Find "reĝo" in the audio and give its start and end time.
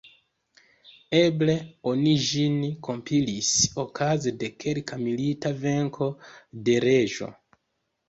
6.91-7.35